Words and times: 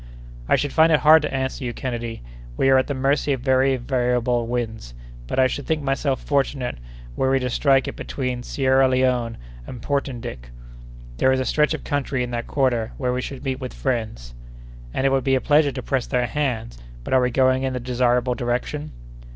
"I 0.49 0.55
should 0.55 0.73
find 0.73 0.91
it 0.91 1.01
hard 1.01 1.21
to 1.21 1.31
answer 1.31 1.63
you, 1.63 1.73
Kennedy. 1.73 2.23
We 2.57 2.69
are 2.69 2.79
at 2.79 2.87
the 2.87 2.95
mercy 2.95 3.33
of 3.33 3.41
very 3.41 3.75
variable 3.77 4.47
winds; 4.47 4.95
but 5.27 5.37
I 5.37 5.45
should 5.45 5.67
think 5.67 5.83
myself 5.83 6.23
fortunate 6.23 6.79
were 7.15 7.29
we 7.29 7.37
to 7.37 7.51
strike 7.51 7.87
it 7.87 7.95
between 7.95 8.41
Sierra 8.41 8.87
Leone 8.87 9.37
and 9.67 9.79
Portendick. 9.79 10.49
There 11.17 11.31
is 11.31 11.39
a 11.39 11.45
stretch 11.45 11.75
of 11.75 11.83
country 11.83 12.23
in 12.23 12.31
that 12.31 12.47
quarter 12.47 12.93
where 12.97 13.13
we 13.13 13.21
should 13.21 13.43
meet 13.45 13.59
with 13.61 13.75
friends." 13.75 14.33
"And 14.91 15.05
it 15.05 15.11
would 15.11 15.23
be 15.23 15.35
a 15.35 15.39
pleasure 15.39 15.71
to 15.71 15.83
press 15.83 16.07
their 16.07 16.25
hands; 16.25 16.79
but, 17.03 17.13
are 17.13 17.21
we 17.21 17.29
going 17.29 17.61
in 17.61 17.73
the 17.73 17.79
desirable 17.79 18.33
direction?" 18.33 18.93